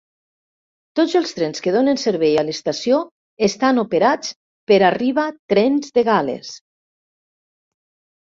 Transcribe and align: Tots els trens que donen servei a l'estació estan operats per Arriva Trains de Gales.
Tots 0.99 1.11
els 1.17 1.33
trens 1.39 1.63
que 1.65 1.73
donen 1.75 1.99
servei 2.03 2.31
a 2.41 2.43
l'estació 2.47 3.01
estan 3.49 3.81
operats 3.83 4.33
per 4.71 4.79
Arriva 4.87 5.25
Trains 5.53 5.93
de 5.99 6.05
Gales. 6.09 6.57